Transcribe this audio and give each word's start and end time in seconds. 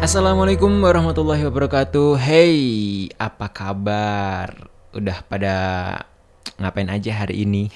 Assalamualaikum 0.00 0.80
warahmatullahi 0.80 1.44
wabarakatuh. 1.44 2.16
Hey, 2.16 2.56
apa 3.20 3.52
kabar? 3.52 4.48
Udah 4.96 5.20
pada 5.28 5.56
ngapain 6.56 6.88
aja 6.88 7.12
hari 7.20 7.44
ini? 7.44 7.68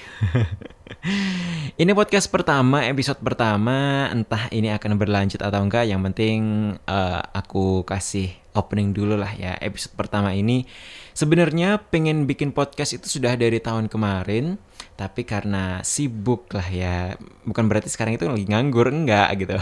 ini 1.84 1.92
podcast 1.92 2.32
pertama, 2.32 2.80
episode 2.88 3.20
pertama. 3.20 4.08
Entah 4.08 4.48
ini 4.56 4.72
akan 4.72 4.96
berlanjut 4.96 5.44
atau 5.44 5.60
enggak. 5.60 5.84
Yang 5.84 6.00
penting 6.00 6.40
uh, 6.88 7.20
aku 7.36 7.84
kasih 7.84 8.32
opening 8.56 8.96
dulu 8.96 9.20
lah 9.20 9.36
ya. 9.36 9.60
Episode 9.60 9.92
pertama 9.92 10.32
ini 10.32 10.64
sebenarnya 11.12 11.76
pengen 11.92 12.24
bikin 12.24 12.56
podcast 12.56 12.96
itu 12.96 13.20
sudah 13.20 13.36
dari 13.36 13.60
tahun 13.60 13.92
kemarin 13.92 14.56
tapi 14.94 15.26
karena 15.26 15.82
sibuk 15.82 16.46
lah 16.54 16.68
ya 16.70 17.18
bukan 17.42 17.66
berarti 17.66 17.90
sekarang 17.90 18.14
itu 18.14 18.30
lagi 18.30 18.46
nganggur 18.46 18.94
enggak 18.94 19.26
gitu 19.42 19.58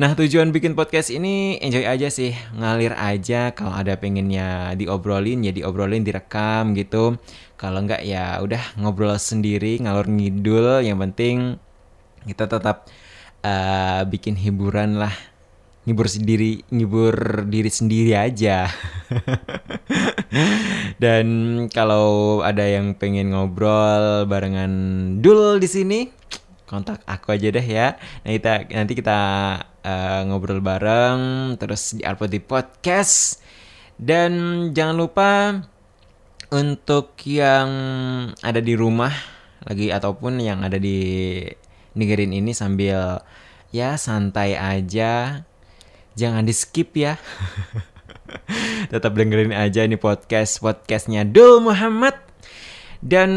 nah 0.00 0.12
tujuan 0.18 0.50
bikin 0.50 0.74
podcast 0.74 1.14
ini 1.14 1.56
enjoy 1.62 1.86
aja 1.86 2.10
sih. 2.10 2.34
Ngalir 2.54 2.92
aja 2.98 3.54
kalau 3.54 3.72
ada 3.72 3.94
pengennya 3.96 4.74
diobrolin 4.74 5.46
ya 5.46 5.52
diobrolin 5.54 6.02
direkam 6.02 6.74
gitu. 6.74 7.16
Kalau 7.56 7.80
enggak 7.80 8.02
ya 8.04 8.42
udah 8.42 8.76
ngobrol 8.80 9.14
sendiri 9.16 9.78
ngalur 9.80 10.10
ngidul. 10.10 10.82
Yang 10.82 10.98
penting 11.08 11.36
kita 12.26 12.50
tetap 12.50 12.90
uh, 13.46 14.02
bikin 14.04 14.34
hiburan 14.34 14.98
lah. 14.98 15.14
Ngibur 15.86 16.10
sendiri 16.10 16.66
ngibur 16.74 17.46
diri 17.46 17.70
sendiri 17.70 18.18
aja. 18.18 18.66
Dan 21.02 21.26
kalau 21.70 22.40
ada 22.42 22.66
yang 22.66 22.98
pengen 22.98 23.30
ngobrol 23.30 24.26
barengan 24.26 24.72
Dul 25.22 25.62
di 25.62 25.68
sini 25.70 26.00
kontak 26.66 27.00
aku 27.06 27.32
aja 27.32 27.48
deh 27.54 27.62
ya. 27.62 27.96
Nah 28.26 28.30
kita 28.34 28.66
nanti 28.74 28.92
kita 28.98 29.20
uh, 29.86 30.20
ngobrol 30.26 30.60
bareng 30.60 31.54
terus 31.56 31.96
di 31.96 32.02
upload 32.02 32.34
di 32.34 32.42
podcast. 32.42 33.40
Dan 33.96 34.32
jangan 34.76 34.96
lupa 34.98 35.30
untuk 36.52 37.16
yang 37.24 37.70
ada 38.44 38.60
di 38.60 38.76
rumah 38.76 39.14
lagi 39.64 39.88
ataupun 39.88 40.38
yang 40.38 40.60
ada 40.62 40.76
di 40.76 41.40
negeri 41.96 42.28
ini 42.28 42.52
sambil 42.52 43.24
ya 43.72 43.96
santai 43.96 44.58
aja. 44.58 45.42
Jangan 46.16 46.44
di 46.44 46.52
skip 46.52 46.92
ya. 46.92 47.16
Tetap 48.92 49.12
dengerin 49.16 49.54
aja 49.54 49.84
ini 49.86 49.96
podcast 49.96 50.60
podcastnya 50.60 51.24
Dul 51.24 51.64
Muhammad. 51.64 52.16
Dan 53.00 53.30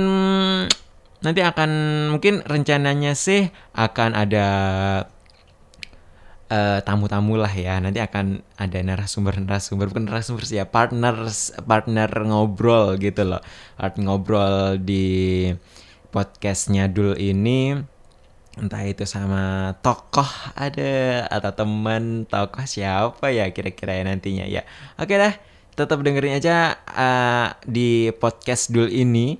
nanti 1.19 1.43
akan 1.43 1.71
mungkin 2.15 2.39
rencananya 2.47 3.11
sih 3.15 3.51
akan 3.75 4.15
ada 4.15 4.47
uh, 6.49 6.79
tamu-tamu 6.83 7.37
lah 7.39 7.51
ya. 7.51 7.77
Nanti 7.79 8.01
akan 8.01 8.41
ada 8.57 8.79
narasumber-narasumber 8.81 9.91
bukan 9.93 10.09
narasumber 10.09 10.43
sih 10.43 10.59
ya 10.59 10.65
partner 10.67 11.29
partner 11.63 12.09
ngobrol 12.25 12.97
gitu 12.99 13.23
loh. 13.23 13.41
Art 13.77 13.95
ngobrol 14.01 14.81
di 14.81 15.49
podcastnya 16.09 16.89
Dul 16.89 17.15
ini. 17.19 17.77
Entah 18.59 18.83
itu 18.83 19.07
sama 19.07 19.71
tokoh 19.79 20.27
ada 20.51 21.23
atau 21.31 21.51
teman 21.55 22.27
tokoh 22.27 22.67
siapa 22.67 23.31
ya 23.31 23.47
kira-kira 23.55 23.95
ya 23.95 24.03
nantinya 24.03 24.43
ya. 24.43 24.67
Oke 24.99 25.15
dah 25.15 25.31
tetap 25.79 26.03
dengerin 26.03 26.43
aja 26.43 26.75
uh, 26.91 27.55
di 27.63 28.11
podcast 28.19 28.67
Dul 28.67 28.91
ini 28.91 29.39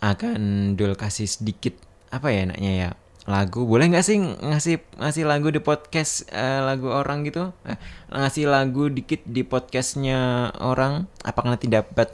akan 0.00 0.74
Dul 0.76 0.96
kasih 0.96 1.28
sedikit 1.28 1.76
apa 2.10 2.32
ya 2.32 2.48
enaknya 2.48 2.72
ya 2.72 2.90
lagu. 3.28 3.68
Boleh 3.68 3.86
nggak 3.92 4.04
sih 4.04 4.18
ngasih 4.20 4.80
ngasih 4.98 5.24
lagu 5.28 5.52
di 5.52 5.60
podcast 5.62 6.26
uh, 6.32 6.66
lagu 6.66 6.90
orang 6.90 7.22
gitu? 7.28 7.52
Eh, 7.68 7.78
ngasih 8.10 8.48
lagu 8.50 8.88
dikit 8.90 9.22
di 9.28 9.44
podcastnya 9.46 10.50
orang. 10.58 11.06
Apakah 11.22 11.54
nanti 11.54 11.68
dapat 11.70 12.10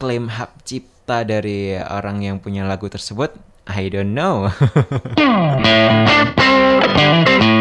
klaim 0.00 0.30
hak 0.30 0.64
cipta 0.64 1.26
dari 1.26 1.76
orang 1.76 2.22
yang 2.24 2.36
punya 2.40 2.64
lagu 2.64 2.88
tersebut? 2.88 3.34
I 3.64 3.88
don't 3.88 4.12
know. 4.12 4.48